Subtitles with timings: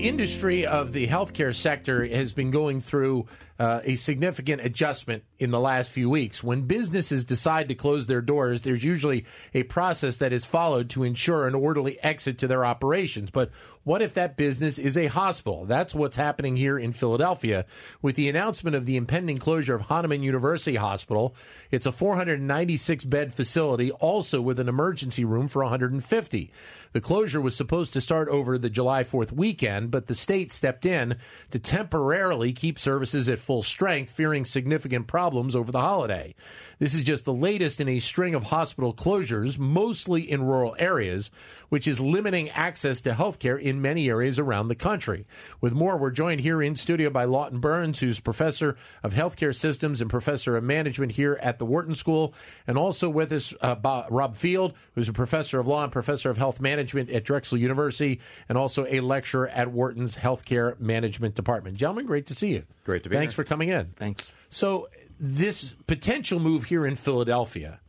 [0.00, 3.26] industry of the healthcare sector has been going through
[3.58, 6.44] uh, a significant adjustment in the last few weeks.
[6.44, 11.02] When businesses decide to close their doors, there's usually a process that is followed to
[11.02, 13.30] ensure an orderly exit to their operations.
[13.30, 13.50] But
[13.82, 15.64] what if that business is a hospital?
[15.64, 17.66] That's what's happening here in Philadelphia
[18.00, 21.34] with the announcement of the impending closure of Hahnemann University Hospital.
[21.70, 26.52] It's a 496 bed facility, also with an emergency room for 150.
[26.92, 30.86] The closure was supposed to start over the July 4th weekend, but the state stepped
[30.86, 31.16] in
[31.50, 36.34] to temporarily keep services at full strength, fearing significant problems over the holiday.
[36.78, 41.30] This is just the latest in a string of hospital closures, mostly in rural areas,
[41.68, 45.26] which is limiting access to health care in many areas around the country.
[45.60, 50.00] With more, we're joined here in studio by Lawton Burns, who's professor of healthcare systems
[50.00, 52.34] and professor of management here at the Wharton School,
[52.66, 56.30] and also with us, uh, Bob, Rob Field, who's a professor of law and professor
[56.30, 61.76] of health management at Drexel University, and also a lecturer at Wharton's Healthcare Management Department.
[61.76, 62.64] Gentlemen, great to see you.
[62.84, 63.20] Great to be here.
[63.20, 63.44] Thanks here.
[63.44, 63.92] for coming in.
[63.94, 64.32] Thanks.
[64.48, 64.88] So,
[65.20, 67.80] this potential move here in Philadelphia,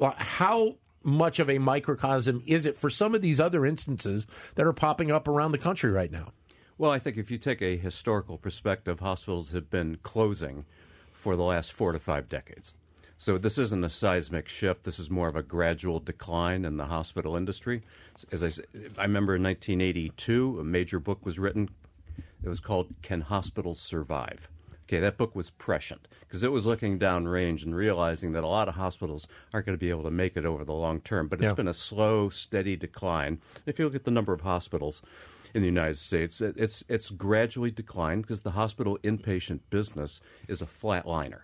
[0.00, 4.66] uh, how much of a microcosm is it for some of these other instances that
[4.66, 6.32] are popping up around the country right now?
[6.78, 10.64] Well, I think if you take a historical perspective, hospitals have been closing
[11.12, 12.72] for the last four to five decades.
[13.20, 14.84] So this isn't a seismic shift.
[14.84, 17.82] This is more of a gradual decline in the hospital industry.
[18.30, 18.66] As I, said,
[18.96, 21.68] I remember in 1982, a major book was written.
[22.44, 24.48] It was called "Can Hospitals Survive?"
[24.84, 28.68] Okay, that book was prescient because it was looking downrange and realizing that a lot
[28.68, 31.26] of hospitals aren't going to be able to make it over the long term.
[31.26, 31.54] But it's Yeah.
[31.54, 33.40] been a slow, steady decline.
[33.66, 35.02] If you look at the number of hospitals
[35.54, 40.66] in the United States, it's it's gradually declined because the hospital inpatient business is a
[40.66, 41.40] flatliner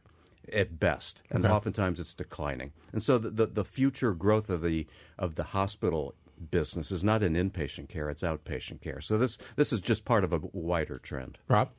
[0.52, 1.52] at best, and Okay.
[1.54, 2.72] oftentimes it's declining.
[2.92, 4.86] And so the, the the future growth of the
[5.18, 6.14] of the hospital
[6.50, 9.00] business is not in inpatient care; it's outpatient care.
[9.00, 11.38] So this this is just part of a wider trend.
[11.48, 11.70] Rob?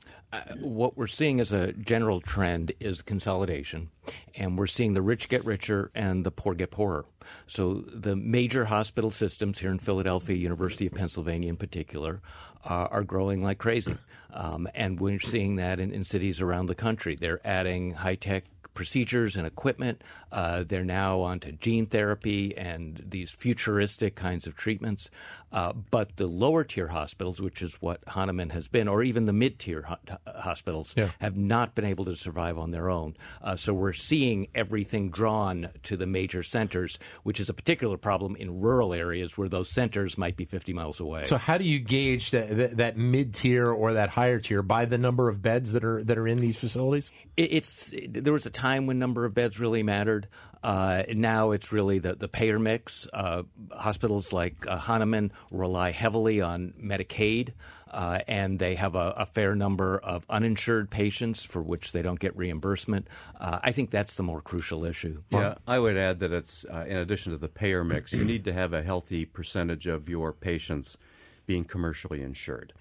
[0.59, 3.89] What we're seeing as a general trend is consolidation,
[4.35, 7.05] and we're seeing the rich get richer and the poor get poorer.
[7.47, 12.21] So the major hospital systems here in Philadelphia, University of Pennsylvania in particular,
[12.65, 13.95] uh, are growing like crazy,
[14.33, 17.15] um, and we're seeing that in, in cities around the country.
[17.15, 18.43] They're adding high tech
[18.75, 20.03] procedures and equipment.
[20.31, 25.09] Uh, they're now onto gene therapy and these futuristic kinds of treatments.
[25.51, 29.33] Uh, but the lower tier hospitals, which is what Hahnemann has been, or even the
[29.33, 29.97] mid tier ho-
[30.27, 31.09] hospitals, Yeah.
[31.21, 33.15] have not been able to survive on their own.
[33.41, 38.35] Uh, so we're seeing everything drawn to the major centers, which is a particular problem
[38.35, 41.23] in rural areas where those centers might be 50 miles away.
[41.23, 44.83] So, how do you gauge that, that, that mid tier or that higher tier by
[44.83, 47.11] the number of beds that are that are in these facilities?
[47.37, 50.27] It- it's there was a time when number of beds really mattered.
[50.63, 53.07] Uh, now it's really the, the payer mix.
[53.13, 57.53] Uh, hospitals like uh, Hahnemann rely heavily on Medicaid,
[57.91, 62.19] uh, and they have a, a fair number of uninsured patients for which they don't
[62.19, 63.07] get reimbursement.
[63.39, 65.21] Uh, I think that's the more crucial issue.
[65.29, 68.43] Yeah, I would add that it's uh, in addition to the payer mix, you need
[68.45, 70.97] to have a healthy percentage of your patients
[71.45, 72.73] being commercially insured.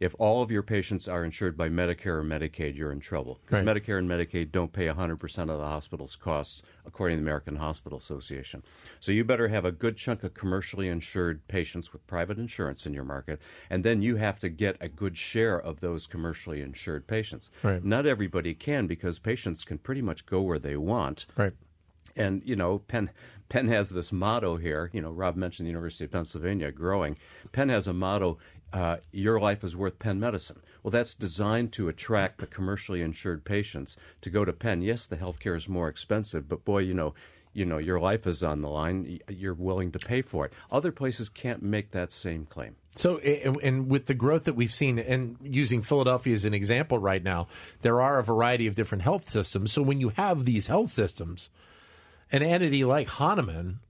[0.00, 3.64] If all of your patients are insured by Medicare or Medicaid, you're in trouble because
[3.64, 3.76] Right.
[3.76, 7.98] Medicare and Medicaid don't pay 100% of the hospital's costs, according to the American Hospital
[7.98, 8.62] Association.
[9.00, 12.94] So you better have a good chunk of commercially insured patients with private insurance in
[12.94, 13.40] your market,
[13.70, 17.50] and then you have to get a good share of those commercially insured patients.
[17.62, 17.84] Right.
[17.84, 21.26] Not everybody can because patients can pretty much go where they want.
[21.36, 21.52] Right.
[22.16, 23.10] And you know, Penn
[23.48, 24.90] Penn has this motto here.
[24.92, 27.16] You know, Rob mentioned the University of Pennsylvania growing.
[27.52, 28.38] Penn has a motto:
[28.76, 33.44] uh, "Your life is worth Penn medicine." Well, that's designed to attract the commercially insured
[33.44, 34.82] patients to go to Penn.
[34.82, 37.14] Yes, the healthcare is more expensive, but boy, you know.
[37.52, 39.18] You know, your life is on the line.
[39.30, 40.52] You're willing to pay for it.
[40.70, 42.76] Other places can't make that same claim.
[42.96, 47.22] So, and, with the growth that we've seen, and using Philadelphia as an example right
[47.22, 47.48] now,
[47.80, 49.72] there are a variety of different health systems.
[49.72, 51.48] So, when you have these health systems,
[52.30, 53.80] an entity like Hahnemann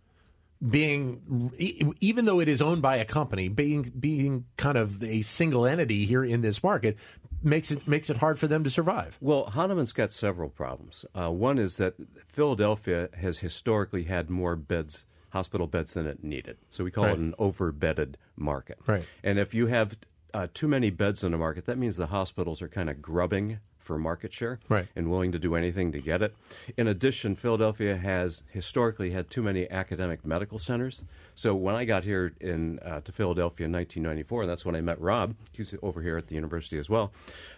[0.66, 1.52] being,
[2.00, 6.06] even though it is owned by a company, being being kind of a single entity
[6.06, 6.96] here in this market,
[7.42, 9.18] makes it makes it hard for them to survive.
[9.20, 11.04] Well, Hahnemann's got several problems.
[11.14, 11.94] Uh, one is that
[12.26, 16.56] Philadelphia has historically had more beds, hospital beds, than it needed.
[16.70, 17.12] So we call Right.
[17.14, 18.78] it an overbedded market.
[18.86, 19.06] Right.
[19.22, 19.98] And if you have
[20.34, 23.58] uh, too many beds in a market, that means the hospitals are kind of grubbing
[23.86, 24.88] for market share Right.
[24.96, 26.34] and willing to do anything to get it.
[26.76, 31.04] In addition, Philadelphia has historically had too many academic medical centers.
[31.36, 34.80] So when I got here in uh, to Philadelphia in 1994, and that's when I
[34.80, 37.12] met Rob, he's over here at the university as well.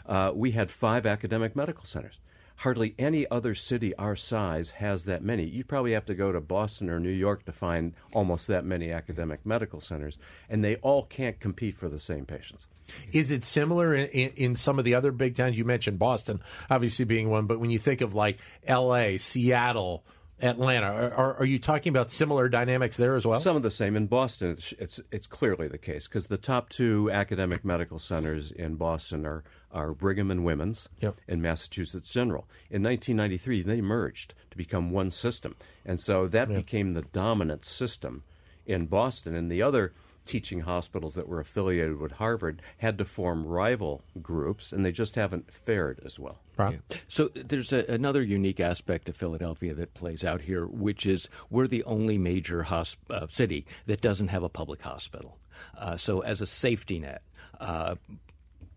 [0.07, 2.21] Uh, we had five academic medical centers.
[2.59, 5.45] Hardly any other city our size has that many.
[5.45, 8.91] You'd probably have to go to Boston or New York to find almost that many
[8.91, 10.19] academic medical centers,
[10.49, 12.69] and they all can't compete for the same patients.
[13.13, 15.57] Is it similar in, in, in, some of the other big towns?
[15.57, 16.41] You mentioned Boston,
[16.71, 20.05] obviously being one, but when you think of like L.A., Seattle,
[20.41, 23.39] Atlanta, are, are, you talking about similar dynamics there as well?
[23.41, 23.95] Some of the same.
[23.95, 28.51] In Boston, it's it's, it's clearly the case because the top two academic medical centers
[28.51, 31.17] in Boston are, are Brigham and Women's yep.
[31.27, 32.49] and Massachusetts General.
[32.71, 36.65] In 1993, they merged to become one system, and so that yep.
[36.65, 38.23] became the dominant system
[38.67, 39.35] in Boston.
[39.35, 39.93] And the other
[40.29, 45.15] teaching hospitals that were affiliated with Harvard had to form rival groups, and they just
[45.15, 46.43] haven't fared as well.
[46.57, 46.81] Right.
[46.91, 46.97] Yeah.
[47.09, 51.67] So there's a, another unique aspect of Philadelphia that plays out here, which is we're
[51.67, 55.39] the only major hosp- uh, city that doesn't have a public hospital.
[55.77, 57.23] Uh, so as a safety net,
[57.59, 57.97] uh,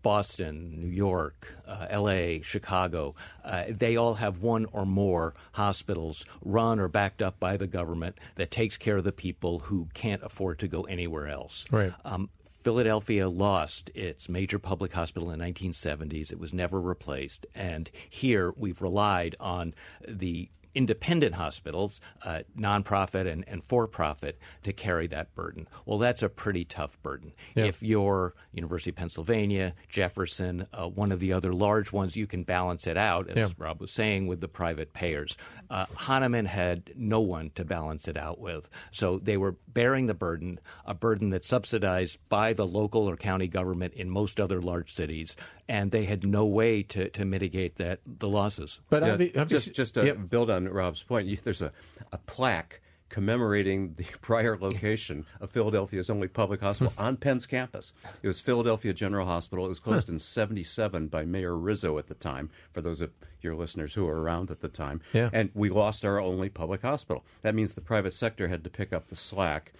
[0.02, 3.14] Boston, New York, uh, LA, Chicago,
[3.44, 8.18] uh, they all have one or more hospitals run or backed up by the government
[8.36, 11.64] that takes care of the people who can't afford to go anywhere else.
[11.70, 11.92] Right.
[12.04, 12.30] Um,
[12.62, 16.30] Philadelphia lost its major public hospital in the 1970s.
[16.30, 17.46] It was never replaced.
[17.54, 19.74] And here we've relied on
[20.06, 25.68] the independent hospitals, uh, nonprofit and, and for profit, to carry that burden.
[25.84, 27.32] Well, that's a pretty tough burden.
[27.54, 27.64] Yeah.
[27.64, 32.42] If you're University of Pennsylvania, Jefferson, uh, one of the other large ones, you can
[32.42, 33.48] balance it out, as yeah.
[33.58, 35.36] Rob was saying, with the private payers.
[35.70, 38.68] Uh, Hahnemann had no one to balance it out with.
[38.90, 43.48] So they were bearing the burden, a burden that's subsidized by the local or county
[43.48, 45.36] government in most other large cities,
[45.72, 48.80] and they had no way to, to mitigate that the losses.
[48.90, 50.28] But yeah, just, just to yep.
[50.28, 51.72] build on on Rob's point, there's a,
[52.12, 57.92] a plaque commemorating the prior location of Philadelphia's only public hospital on Penn's campus.
[58.22, 59.64] It was Philadelphia General Hospital.
[59.64, 63.10] It was closed in 77 by Mayor Rizzo at the time, for those of
[63.40, 65.00] your listeners who were around at the time.
[65.12, 65.30] Yeah.
[65.32, 67.24] And we lost our only public hospital.
[67.42, 69.72] That means the private sector had to pick up the slack.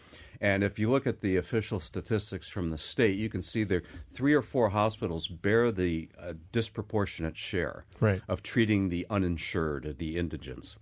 [0.43, 3.85] And if you look at the official statistics from the state, you can see there
[4.13, 8.21] three or four hospitals bear the uh, disproportionate share right.
[8.29, 10.75] of treating the uninsured, the indigents.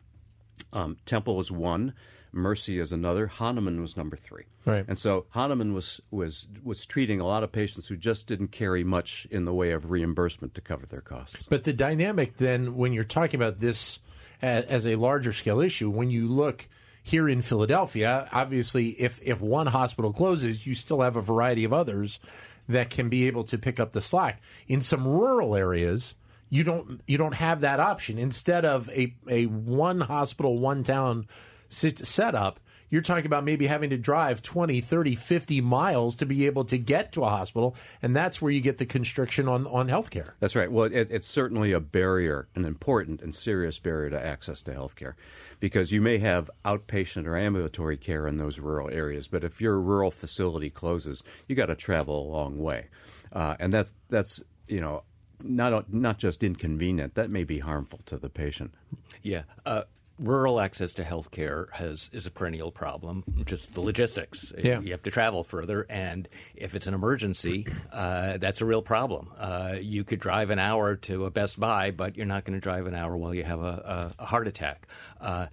[0.72, 1.92] Um, Temple is one.
[2.32, 3.26] Mercy is another.
[3.26, 4.44] Hahnemann was number three.
[4.64, 4.86] Right.
[4.88, 8.82] And so Hahnemann was, was, was treating a lot of patients who just didn't carry
[8.82, 11.42] much in the way of reimbursement to cover their costs.
[11.42, 13.98] But the dynamic then, when you're talking about this
[14.40, 16.66] as, as a larger scale issue, when you look
[17.10, 21.72] here in Philadelphia, obviously, if, if one hospital closes, you still have a variety of
[21.72, 22.20] others
[22.68, 24.40] that can be able to pick up the slack.
[24.68, 26.14] In some rural areas,
[26.48, 28.18] you don't you don't have that option.
[28.18, 31.26] Instead of a, a one hospital, one town
[31.68, 32.60] setup,
[32.90, 36.76] you're talking about maybe having to drive 20, 30, 50 miles to be able to
[36.76, 37.74] get to a hospital.
[38.02, 40.32] And that's where you get the constriction on, on healthcare.
[40.40, 40.70] That's right.
[40.70, 45.14] Well, it, it's certainly a barrier, an important and serious barrier to access to healthcare
[45.60, 49.28] because you may have outpatient or ambulatory care in those rural areas.
[49.28, 52.88] But if your rural facility closes, you got to travel a long way.
[53.32, 55.04] Uh, and that's, that's, you know,
[55.42, 58.74] not not just inconvenient, that may be harmful to the patient.
[59.22, 59.42] Yeah.
[59.64, 59.84] Uh,
[60.20, 63.24] rural access to health care has is a perennial problem.
[63.44, 64.52] Just the logistics.
[64.56, 64.80] Yeah.
[64.80, 69.30] You have to travel further, and if it's an emergency, uh, that's a real problem.
[69.36, 72.62] Uh, you could drive an hour to a Best Buy, but you're not going to
[72.62, 74.86] drive an hour while you have a, a, a heart attack.
[75.20, 75.46] Uh,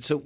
[0.00, 0.24] so,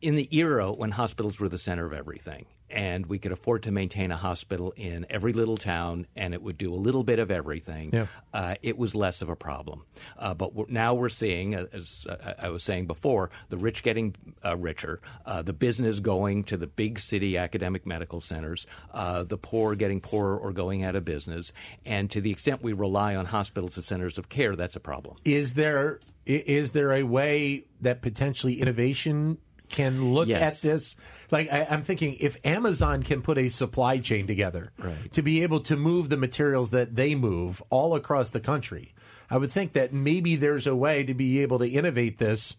[0.00, 3.70] in the era when hospitals were the center of everything, and we could afford to
[3.70, 7.30] maintain a hospital in every little town, and it would do a little bit of
[7.30, 7.90] everything.
[7.92, 8.06] Yeah.
[8.32, 9.84] Uh, it was less of a problem.
[10.18, 12.06] Uh, but we're, now we're seeing, uh, as
[12.38, 16.66] I was saying before, the rich getting uh, richer, uh, the business going to the
[16.66, 21.52] big city academic medical centers, uh, the poor getting poorer or going out of business,
[21.84, 25.16] and to the extent we rely on hospitals as centers of care, that's a problem.
[25.24, 30.42] Is there is there a way that potentially innovation can look yes.
[30.42, 30.96] at this.
[31.30, 35.12] Like I, am thinking, if Amazon can put a supply chain together right.
[35.12, 38.94] to be able to move the materials that they move all across the country,
[39.30, 42.56] I would think that maybe there's a way to be able to innovate this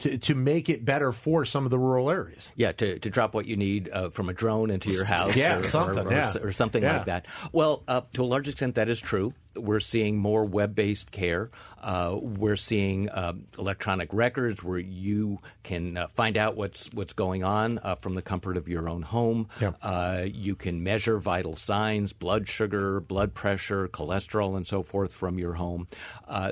[0.00, 2.50] to, to make it better for some of the rural areas.
[2.56, 5.36] Yeah, to, to drop what you need uh, from a drone into your house.
[5.36, 6.34] Yeah, or, something, or, or, yeah.
[6.40, 6.98] or something yeah.
[6.98, 7.26] like that.
[7.52, 9.34] Well, uh, to a large extent, that is true.
[9.58, 11.50] We're seeing more web-based care.
[11.80, 17.44] Uh, we're seeing uh, electronic records where you can uh, find out what's what's going
[17.44, 19.48] on uh, from the comfort of your own home.
[19.60, 20.24] Yeah.
[20.24, 25.54] you can measure vital signs, blood sugar, blood pressure, cholesterol, and so forth from your
[25.54, 25.86] home.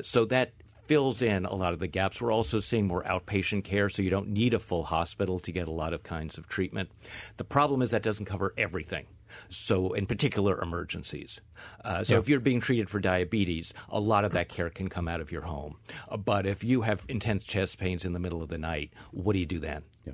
[0.03, 0.53] so that
[0.87, 2.21] fills in a lot of the gaps.
[2.21, 5.69] We're also seeing more outpatient care, so you don't need a full hospital to get
[5.69, 6.91] a lot of kinds of treatment.
[7.37, 9.07] The problem is that doesn't cover everything.
[9.49, 11.41] So, in particular, emergencies.
[11.85, 12.19] Uh, so, yeah.
[12.21, 15.33] if you're being treated for diabetes, a lot of that care can come out of
[15.33, 15.77] your home.
[16.09, 19.33] Uh, but if you have intense chest pains in the middle of the night, what
[19.33, 19.83] do you do then?
[20.05, 20.13] Yeah.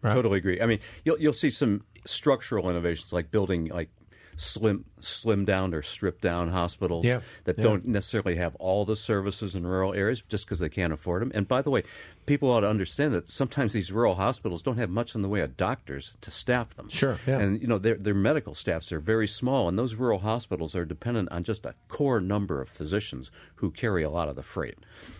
[0.00, 0.14] Right.
[0.14, 0.60] Totally agree.
[0.60, 3.90] I mean, you'll you'll see some structural innovations like building like
[4.38, 7.20] slim slim down or stripped down hospitals yeah.
[7.44, 7.64] that yeah.
[7.64, 11.30] don't necessarily have all the services in rural areas just because they can't afford them.
[11.34, 11.82] And by the way,
[12.26, 15.40] people ought to understand that sometimes these rural hospitals don't have much in the way
[15.40, 16.88] of doctors to staff them.
[16.88, 17.38] Sure, yeah.
[17.38, 20.84] And you know their their medical staffs are very small, and those rural hospitals are
[20.84, 24.78] dependent on just a core number of physicians who carry a lot of the freight.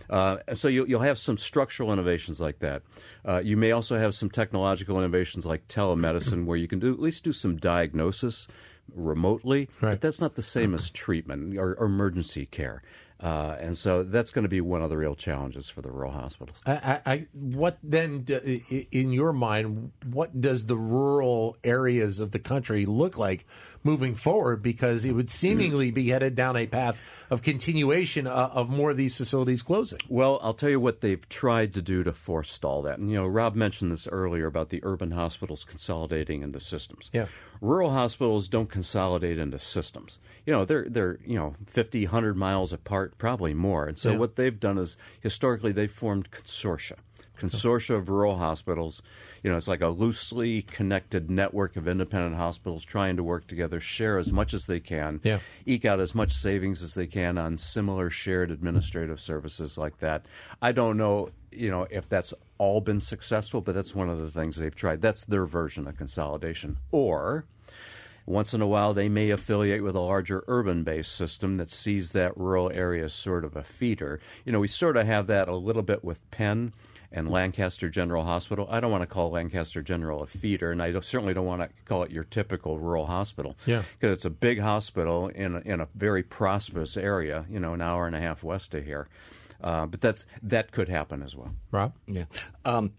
[0.09, 2.81] Uh, so you, will have some structural innovations like that.
[3.25, 6.99] Uh, you may also have some technological innovations like telemedicine, where you can do at
[6.99, 8.47] least do some diagnosis
[8.95, 9.91] remotely, right.
[9.91, 12.81] but that's not the same as treatment or, or emergency care.
[13.21, 16.13] Uh, and so that's going to be one of the real challenges for the rural
[16.13, 16.61] hospitals.
[16.65, 18.25] I, I, what then,
[18.91, 23.45] in your mind, what does the rural areas of the country look like
[23.83, 24.63] moving forward?
[24.63, 26.97] Because it would seemingly be headed down a path
[27.29, 29.99] of continuation uh, of more of these facilities closing.
[30.07, 32.99] Well, I'll tell you what they've tried to do to forestall that.
[32.99, 37.09] And, you know, Rob mentioned this earlier about the urban hospitals consolidating into systems.
[37.11, 37.25] Yeah.
[37.61, 40.19] Rural hospitals don't consolidate into systems.
[40.45, 43.85] You know, they're, they're you know, 50, 100 miles apart, probably more.
[43.85, 44.17] And so Yeah.
[44.17, 46.95] what they've done is historically they've formed consortia.
[47.37, 49.01] Consortia of rural hospitals.
[49.43, 53.79] You know, it's like a loosely connected network of independent hospitals trying to work together,
[53.79, 55.39] share as much as they can, Yeah.
[55.65, 60.25] eke out as much savings as they can on similar shared administrative services like that.
[60.61, 64.29] I don't know, you know, if that's all been successful, but that's one of the
[64.29, 65.01] things they've tried.
[65.01, 66.77] That's their version of consolidation.
[66.91, 67.45] Or
[68.27, 72.11] once in a while, they may affiliate with a larger urban based system that sees
[72.11, 74.19] that rural area as sort of a feeder.
[74.45, 76.73] You know, we sort of have that a little bit with Penn
[77.11, 78.67] and Lancaster General Hospital.
[78.69, 81.63] I don't want to call Lancaster General a feeder, and I don't, certainly don't want
[81.63, 83.57] to call it your typical rural hospital.
[83.65, 83.81] Yeah.
[83.99, 87.81] Because it's a big hospital in a, in a very prosperous area, you know, an
[87.81, 89.07] hour and a half west of here.
[89.61, 91.53] Uh, but that's that could happen as well.
[91.71, 91.93] Rob?
[92.07, 92.25] Yeah.
[92.65, 92.93] Um,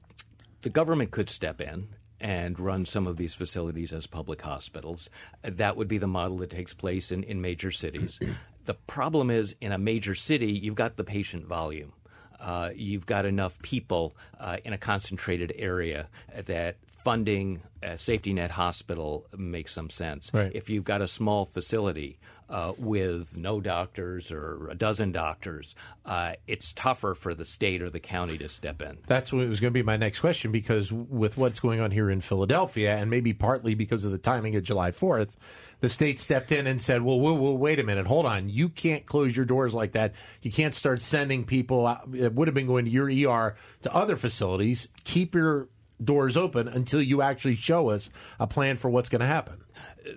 [0.63, 1.89] the government could step in
[2.21, 5.09] and run some of these facilities as public hospitals.
[5.43, 8.21] That would be the model that takes place in, in major cities.
[8.65, 11.93] the problem is, in a major city, you've got the patient volume.
[12.41, 16.09] Uh, you've got enough people uh, in a concentrated area
[16.47, 20.31] that funding a safety net hospital makes some sense.
[20.33, 20.53] Right.
[20.55, 22.19] If you've got a small facility
[22.51, 27.89] uh, with no doctors or a dozen doctors, uh, it's tougher for the state or
[27.89, 28.99] the county to step in.
[29.07, 32.11] That's what was going to be my next question because with what's going on here
[32.11, 35.37] in Philadelphia, and maybe partly because of the timing of July 4th,
[35.81, 38.49] the state stepped in and said, well, whoa, whoa, wait a minute, hold on.
[38.49, 40.15] You can't close your doors like that.
[40.43, 43.95] You can't start sending people out, that would have been going to your ER to
[43.95, 44.89] other facilities.
[45.05, 45.69] Keep your
[46.03, 49.63] doors open until you actually show us a plan for what's going to happen.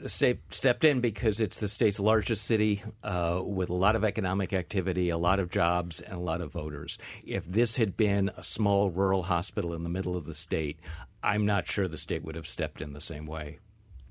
[0.02, 4.04] the state stepped in because it's the state's largest city uh, with a lot of
[4.04, 6.98] economic activity, a lot of jobs, and a lot of voters.
[7.26, 10.80] If this had been a small rural hospital in the middle of the state,
[11.22, 13.60] I'm not sure the state would have stepped in the same way.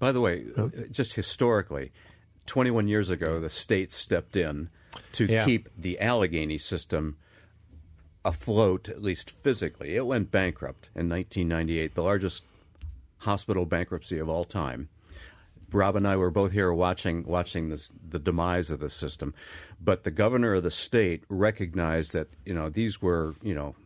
[0.02, 0.64] By the way, oh.
[0.64, 1.92] uh, just historically,
[2.46, 4.68] 21 years ago, the state stepped in
[5.12, 5.44] to Yeah.
[5.44, 7.18] keep the Allegheny system
[8.24, 9.94] afloat, at least physically.
[9.94, 12.42] It went bankrupt in 1998, the largest
[13.18, 14.88] hospital bankruptcy of all time.
[15.70, 19.32] Rob and I were both here watching watching this the demise of the system,
[19.80, 23.76] but the governor of the state recognized that you know these were you know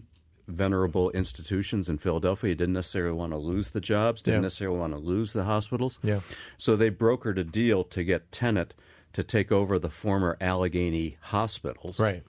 [0.49, 2.55] venerable institutions in Philadelphia.
[2.55, 4.43] Didn't necessarily want to lose the jobs, didn't Yeah.
[4.43, 5.99] necessarily want to lose the hospitals.
[6.03, 6.21] Yeah.
[6.57, 8.75] So they brokered a deal to get Tenet
[9.13, 12.23] to take over the former Allegheny hospitals Right.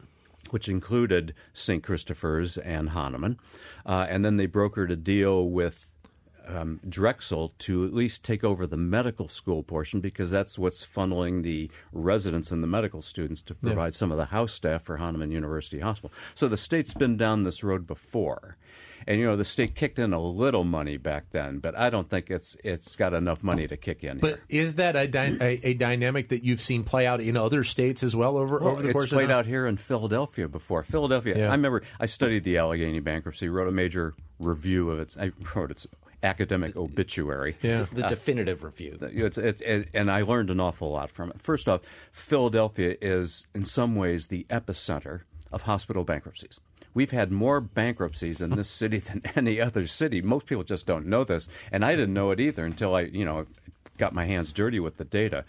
[0.51, 1.83] which included St.
[1.83, 3.37] Christopher's and Hahnemann.
[3.85, 5.91] Uh, and then they brokered a deal with
[6.47, 11.43] um, Drexel to at least take over the medical school portion because that's what's funneling
[11.43, 15.31] the residents and the medical students to provide some of the house staff for Hahnemann
[15.31, 16.11] University Hospital.
[16.35, 18.57] So the state's been down this road before.
[19.09, 22.09] And you know the state kicked in a little money back then, but I don't
[22.09, 24.17] think it's it's got enough money to kick in.
[24.17, 24.63] But here.
[24.63, 28.03] is that a, dy- a, a dynamic that you've seen play out in other states
[28.03, 30.83] as well over, Well, over the it's course played of out here in Philadelphia before.
[30.83, 31.37] Philadelphia.
[31.37, 31.47] Yeah.
[31.47, 35.15] I remember I studied the Allegheny bankruptcy, wrote a major review of its.
[35.17, 35.87] I wrote its
[36.23, 37.57] academic obituary.
[37.61, 37.85] Yeah.
[37.91, 38.97] The definitive review.
[39.01, 41.41] It's, it's, it, and I learned an awful lot from it.
[41.41, 41.81] First off,
[42.11, 45.21] Philadelphia is in some ways the epicenter
[45.51, 46.59] of hospital bankruptcies.
[46.93, 50.21] We've had more bankruptcies in this city than any other city.
[50.21, 53.25] Most people just don't know this, and I didn't know it either until I, you
[53.25, 53.45] know,
[53.97, 55.45] got my hands dirty with the data.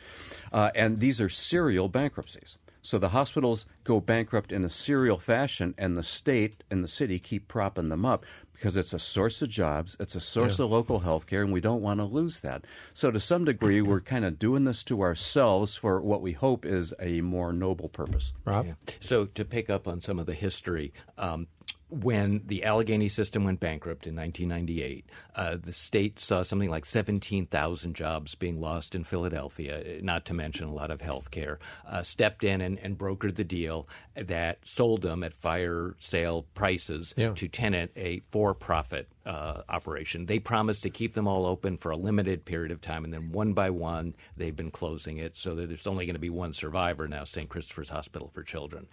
[0.52, 2.56] Uh, and these are serial bankruptcies.
[2.80, 7.18] So the hospitals go bankrupt in a serial fashion, and the state and the city
[7.18, 8.24] keep propping them up
[8.58, 10.64] because it's a source of jobs, it's a source yeah.
[10.64, 12.64] of local health care, and we don't want to lose that.
[12.92, 16.64] So, to some degree, we're kind of doing this to ourselves for what we hope
[16.64, 18.32] is a more noble purpose.
[18.44, 18.66] Rob?
[18.66, 18.74] Yeah.
[19.00, 21.46] So, to pick up on some of the history, um,
[21.90, 27.94] when the Allegheny system went bankrupt in 1998, uh, the state saw something like 17,000
[27.94, 32.44] jobs being lost in Philadelphia, not to mention a lot of health care, uh, stepped
[32.44, 37.32] in and, and, brokered the deal that sold them at fire sale prices yeah.
[37.34, 40.26] to Tenet, a for profit uh, operation.
[40.26, 43.32] They promised to keep them all open for a limited period of time, and then
[43.32, 46.52] one by one, they've been closing it so that there's only going to be one
[46.52, 47.48] survivor now, St.
[47.48, 48.88] Christopher's Hospital for Children.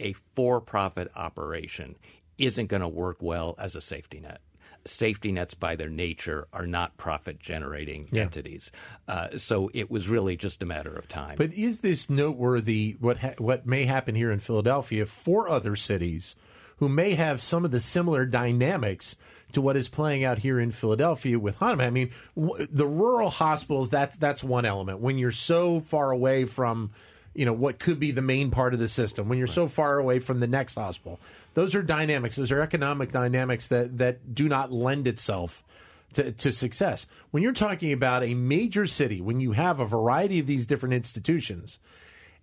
[0.00, 1.96] A for profit operation
[2.38, 4.40] isn't going to work well as a safety net.
[4.84, 8.22] Safety nets, by their nature, are not profit generating yeah.
[8.22, 8.72] entities.
[9.06, 11.36] Uh, so it was really just a matter of time.
[11.36, 12.96] But is this noteworthy?
[12.98, 16.34] What ha- what may happen here in Philadelphia for other cities
[16.78, 19.14] who may have some of the similar dynamics
[19.52, 21.86] to what is playing out here in Philadelphia with Hahnemann.
[21.86, 24.98] I mean, w- the rural hospitals that's that's one element.
[24.98, 26.90] When you're so far away from
[27.34, 29.54] you know what could be the main part of the system when you're right.
[29.54, 31.18] so far away from the next hospital
[31.54, 35.64] those are dynamics those are economic dynamics that that do not lend itself
[36.14, 40.38] to, to success when you're talking about a major city when you have a variety
[40.38, 41.78] of these different institutions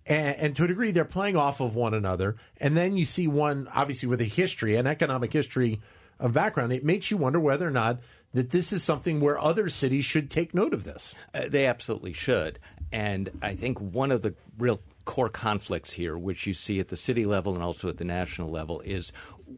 [0.06, 3.28] and, and, to a degree they're playing off of one another and then you see
[3.28, 5.80] one obviously with a history an economic history
[6.18, 8.00] of background it makes you wonder whether or not
[8.32, 11.14] that this is something where other cities should take note of this.
[11.34, 12.58] Uh, they absolutely should.
[12.92, 16.96] And I think one of the real core conflicts here, which you see at the
[16.96, 19.12] city level and also at the national level, is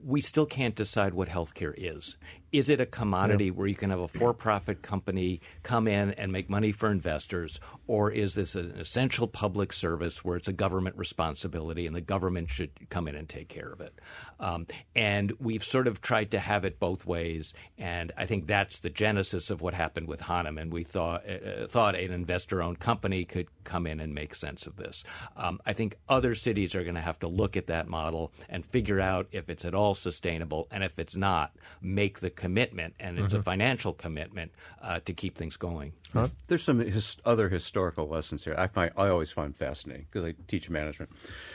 [0.05, 2.17] we still can't decide what healthcare is.
[2.53, 3.53] Is it a commodity yeah.
[3.53, 7.59] where you can have a for profit company come in and make money for investors,
[7.87, 12.51] or is this an essential public service where it's a government responsibility and the government
[12.51, 13.99] should come in and take care of it?
[14.39, 18.79] Um, and we've sort of tried to have it both ways, and I think that's
[18.81, 20.69] the genesis of what happened with Hahnemann.
[20.69, 24.77] We thought, uh, thought an investor owned company could come in and make sense of
[24.77, 25.05] this.
[25.39, 28.67] Um, I think other cities are going to have to look at that model and
[28.67, 33.19] figure out if it's at all sustainable, and if it's not, make the commitment, and
[33.19, 33.39] it's mm-hmm.
[33.39, 35.93] a financial commitment uh, to keep things going.
[36.13, 36.29] Huh?
[36.47, 38.55] There's some his, other historical lessons here.
[38.57, 41.11] I find I always find fascinating because I teach management.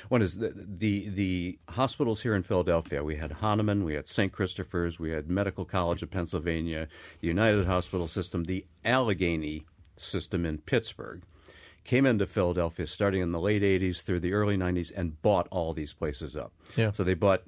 [0.09, 3.03] One is the, the, the hospitals here in Philadelphia.
[3.03, 4.31] We had Hahnemann, we had St.
[4.31, 6.87] Christopher's, we had Medical College of Pennsylvania,
[7.21, 9.65] the United Hospital System, the Allegheny
[9.97, 11.23] system in Pittsburgh
[11.87, 15.73] came into Philadelphia starting in the late 80s through the early 90s and bought all
[15.73, 16.53] these places up.
[16.75, 16.91] Yeah.
[16.91, 17.43] So they bought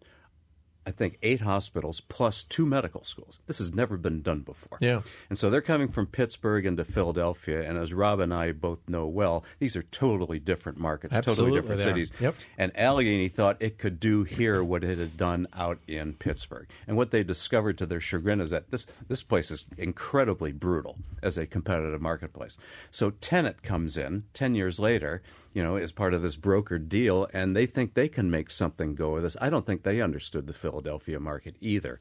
[0.89, 3.37] I think, eight hospitals plus two medical schools.
[3.45, 4.79] This has never been done before.
[4.81, 5.01] Yeah.
[5.29, 7.61] And so they're coming from Pittsburgh into Philadelphia.
[7.61, 11.61] And as Rob and I both know well, these are totally different markets, Absolutely totally
[11.61, 12.11] different cities.
[12.19, 12.35] Yep.
[12.57, 16.67] And Allegheny thought it could do here what it had done out in Pittsburgh.
[16.87, 20.97] And what they discovered to their chagrin is that this, this place is incredibly brutal
[21.21, 22.57] as a competitive marketplace.
[22.89, 25.21] So Tenet comes in 10 years later
[25.53, 28.95] you know, as part of this brokered deal, and they think they can make something
[28.95, 29.35] go with this.
[29.41, 30.78] I don't think they understood the Philadelphia
[31.19, 31.99] market either.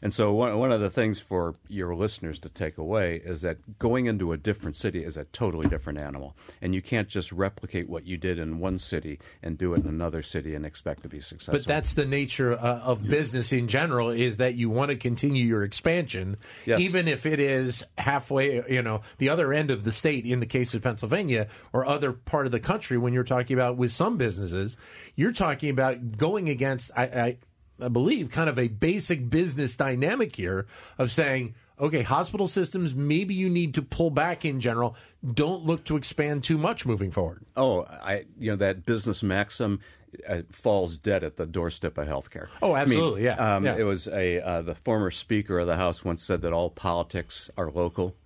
[0.00, 3.78] And so, one, one of the things for your listeners to take away is that
[3.78, 6.36] going into a different city is a totally different animal.
[6.62, 9.86] And you can't just replicate what you did in one city and do it in
[9.86, 11.58] another city and expect to be successful.
[11.58, 15.44] But that's the nature uh, of business in general is that you want to continue
[15.44, 16.80] your expansion, yes.
[16.80, 20.46] even if it is halfway, you know, the other end of the state in the
[20.46, 23.90] case of Pennsylvania or other part of the country country when you're talking about with
[23.90, 24.76] some businesses.
[25.16, 27.38] You're talking about going against, I, I,
[27.80, 30.66] I believe, kind of a basic business dynamic here
[30.98, 34.96] of saying, okay, hospital systems, maybe you need to pull back in general.
[35.34, 37.44] Don't look to expand too much moving forward.
[37.56, 39.80] Oh, I, you know, that business maxim
[40.28, 42.48] uh, falls dead at the doorstep of healthcare.
[42.62, 45.66] Oh, absolutely, I mean, yeah, um, yeah, It was a uh, the former Speaker of
[45.66, 48.16] the House once said that all politics are local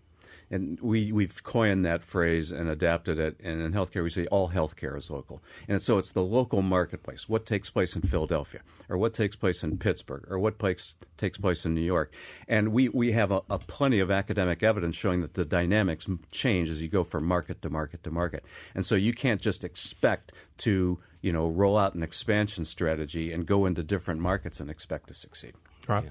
[0.52, 3.40] and we we've coined that phrase and adapted it.
[3.42, 7.28] And in healthcare, we say all healthcare is local, and so it's the local marketplace.
[7.28, 11.38] What takes place in Philadelphia, or what takes place in Pittsburgh, or what place, takes
[11.38, 12.12] place in New York,
[12.46, 16.68] and we we have a, a plenty of academic evidence showing that the dynamics change
[16.68, 20.32] as you go from market to market to market, and so you can't just expect
[20.58, 25.08] to you know roll out an expansion strategy and go into different markets and expect
[25.08, 25.54] to succeed.
[25.88, 26.04] Right.
[26.04, 26.10] Yeah.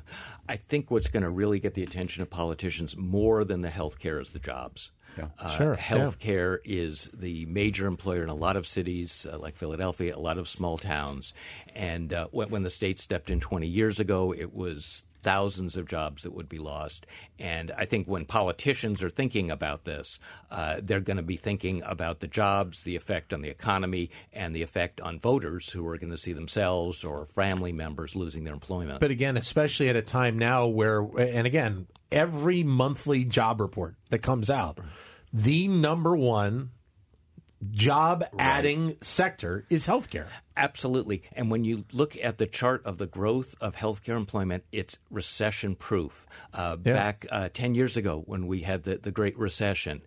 [0.50, 4.00] I think what's going to really get the attention of politicians more than the health
[4.00, 4.92] care is the jobs.
[5.18, 5.28] Yeah.
[5.40, 5.76] Uh, sure.
[5.76, 6.82] Healthcare yeah.
[6.82, 10.48] is the major employer in a lot of cities uh, like Philadelphia, a lot of
[10.48, 11.34] small towns.
[11.76, 15.88] And uh, when, when, the state stepped in 20 years ago, it was thousands of
[15.88, 17.06] jobs that would be lost.
[17.40, 21.82] And I think when politicians are thinking about this, uh, they're going to be thinking
[21.86, 25.98] about the jobs, the effect on the economy, and the effect on voters who are
[25.98, 29.00] going to see themselves or family members losing their employment.
[29.00, 34.20] But again, especially at a time now where, and again, every monthly job report that
[34.20, 34.80] comes out,
[35.34, 36.72] the number one
[37.72, 39.04] job adding right.
[39.04, 40.28] sector is healthcare.
[40.58, 41.24] Absolutely.
[41.34, 45.76] And when you look at the chart of the growth of healthcare employment, it's recession
[45.76, 46.26] proof.
[46.54, 46.94] Uh, yeah.
[46.94, 50.02] Back uh, 10 years ago, when we had the, the Great Recession,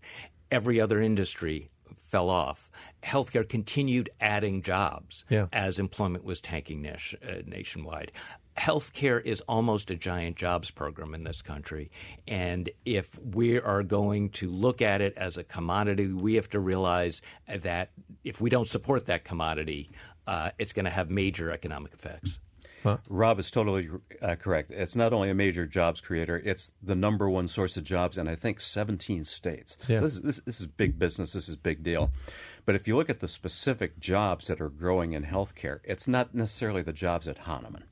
[0.51, 1.71] every other industry
[2.09, 2.71] fell off.
[3.03, 5.47] Healthcare continued adding jobs yeah.
[5.53, 8.13] as employment was tanking nation, uh, nationwide
[8.57, 11.91] healthcare is almost a giant jobs program in this country.
[12.27, 16.61] And if we are going to look at it as a commodity, we have to
[16.61, 17.91] realize that
[18.23, 19.91] if we don't support that commodity,
[20.27, 22.39] uh, it's going to have major economic effects.
[22.85, 22.99] Huh?
[23.09, 23.89] Rob is totally
[24.21, 24.71] uh, correct.
[24.71, 28.29] It's not only a major jobs creator; it's the number one source of jobs in
[28.29, 29.79] I think 17 states.
[29.89, 30.01] Yeah.
[30.01, 31.33] This, this, this is big business.
[31.33, 32.13] This is big deal.
[32.67, 36.35] But if you look at the specific jobs that are growing in healthcare, it's not
[36.35, 37.85] necessarily the jobs at Hahnemann.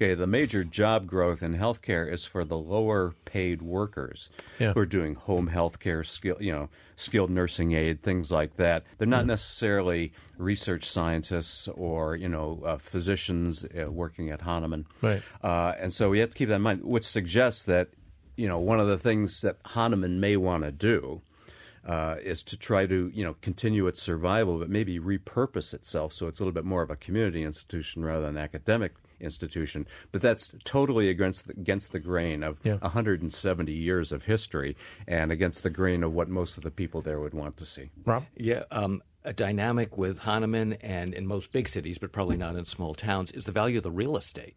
[0.00, 4.72] Okay, the major job growth in healthcare is for the lower paid workers yeah.
[4.72, 8.84] who are doing home health care, skill, you know, skilled nursing aid, things like that.
[8.96, 9.28] They're not mm-hmm.
[9.28, 14.86] necessarily research scientists or you know uh, physicians uh, working at Hahnemann.
[15.02, 15.22] Right.
[15.44, 17.88] Uh, and so we have to keep that in mind, which suggests that
[18.38, 21.20] you know one of the things that Hahnemann may want to do.
[21.82, 26.26] Uh, is to try to you know continue its survival, but maybe repurpose itself so
[26.26, 29.86] it's a little bit more of a community institution rather than academic institution.
[30.12, 32.76] But that's totally against the, against the grain of yeah.
[32.76, 37.20] 170 years of history and against the grain of what most of the people there
[37.20, 37.90] would want to see.
[38.04, 38.24] Rob?
[38.36, 38.64] Yeah.
[38.70, 42.94] Um, a dynamic with Hahnemann and in most big cities, but probably not in small
[42.94, 44.56] towns, is the value of the real estate.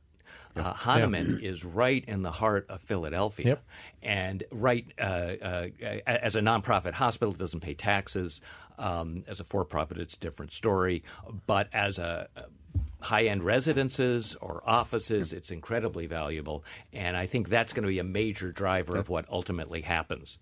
[0.56, 1.50] Uh, Hahnemann yeah.
[1.50, 3.64] is right in the heart of Philadelphia, yep.
[4.04, 5.68] and right uh, uh,
[6.06, 8.40] as a nonprofit hospital, it doesn't pay taxes.
[8.78, 11.04] Um, as a for-profit, it's a different story.
[11.48, 12.28] But as a
[13.04, 16.64] high end residences or offices, it's incredibly valuable.
[16.92, 20.38] And I think that's going to be a major driver of what ultimately happens.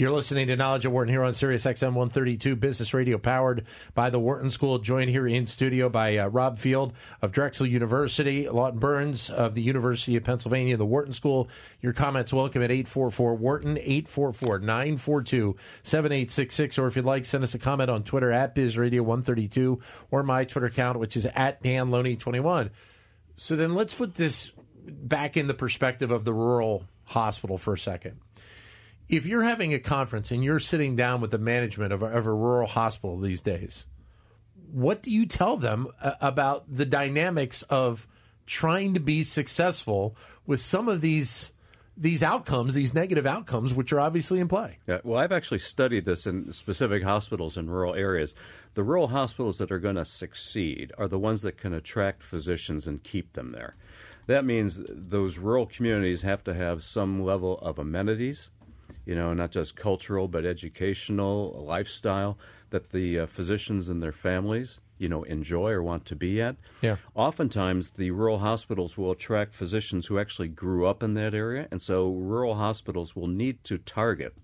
[0.00, 4.08] You're listening to Knowledge at Wharton here on Sirius XM 132 Business Radio, powered by
[4.08, 4.78] the Wharton School.
[4.78, 9.60] Joined here in studio by uh, Rob Field of Drexel University, Lawton Burns of the
[9.60, 11.50] University of Pennsylvania, the Wharton School.
[11.82, 16.78] Your comments welcome at 844 Wharton, 844 942 7866.
[16.78, 20.46] Or if you'd like, send us a comment on Twitter at BizRadio 132 or my
[20.46, 22.70] Twitter account, which is at Dan 21
[23.34, 24.50] So then let's put this
[24.82, 28.18] back in the perspective of the rural hospital for a second
[29.10, 32.26] if you're having a conference and you're sitting down with the management of a, of
[32.26, 33.84] a rural hospital these days,
[34.70, 38.06] what do you tell them uh, about the dynamics of
[38.46, 41.50] trying to be successful with some of these
[41.96, 44.78] these outcomes, these negative outcomes, which are obviously in play.
[44.86, 48.34] Yeah, well, I've actually studied this in specific hospitals in rural areas.
[48.72, 52.86] The rural hospitals that are going to succeed are the ones that can attract physicians
[52.86, 53.76] and keep them there.
[54.28, 58.48] That means those rural communities have to have some level of amenities
[59.04, 62.38] you know, not just cultural but educational, lifestyle
[62.70, 66.56] that the uh, physicians and their families, you know, enjoy or want to be at.
[66.82, 66.96] Yeah.
[67.14, 71.80] Oftentimes, the rural hospitals will attract physicians who actually grew up in that area, and
[71.80, 74.34] so rural hospitals will need to target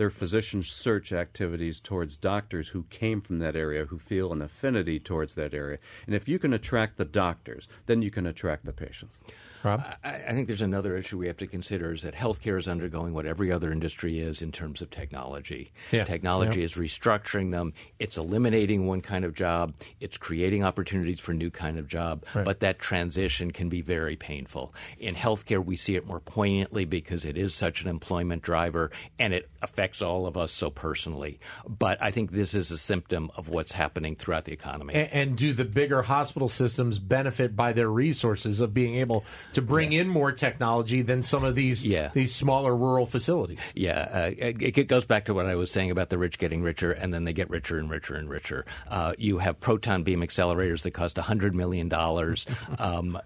[0.00, 4.98] their physician search activities towards doctors who came from that area, who feel an affinity
[4.98, 5.76] towards that area.
[6.06, 9.20] And if you can attract the doctors, then you can attract the patients.
[9.62, 9.84] Rob?
[10.02, 13.12] I, I, think there's another issue we have to consider is that healthcare is undergoing
[13.12, 15.70] what every other industry is in terms of technology.
[15.92, 16.04] Yeah.
[16.04, 16.64] Technology yeah.
[16.64, 17.74] is restructuring them.
[17.98, 19.74] It's eliminating one kind of job.
[20.00, 22.24] It's creating opportunities for new kind of job.
[22.34, 22.46] Right.
[22.46, 24.74] But that transition can be very painful.
[24.98, 29.34] In healthcare, we see it more poignantly because it is such an employment driver and
[29.34, 31.40] it affects all of us so personally.
[31.68, 34.94] But I think this is a symptom of what's happening throughout the economy.
[34.94, 39.62] And, and do the bigger hospital systems benefit by their resources of being able to
[39.62, 40.02] bring yeah.
[40.02, 42.10] in more technology than some of these yeah.
[42.14, 43.72] these smaller rural facilities.
[43.74, 46.62] Yeah, uh, it, it, goes back to what I was saying about the rich getting
[46.62, 48.64] richer, and then they get richer and richer and richer.
[48.88, 52.46] Uh, you have proton beam accelerators that cost hundred million dollars.
[52.78, 53.18] Um,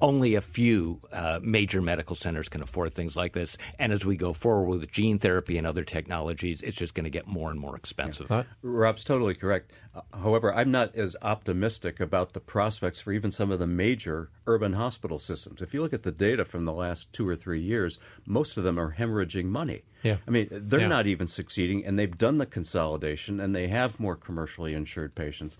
[0.00, 3.56] only a few uh, major medical centers can afford things like this.
[3.78, 7.10] And as we go forward with gene therapy and other technologies, it's just going to
[7.10, 8.28] get more and more expensive.
[8.28, 8.44] Huh?
[8.62, 9.72] Rob's totally correct.
[9.94, 14.30] Uh, however, I'm not as optimistic about the prospects for even some of the major
[14.46, 15.60] urban hospital systems.
[15.60, 18.64] If you look at the data from the last two or three years, most of
[18.64, 19.82] them are hemorrhaging money.
[20.02, 20.16] Yeah.
[20.26, 20.88] I mean, they're yeah.
[20.88, 25.58] not even succeeding, and they've done the consolidation, and they have more commercially insured patients.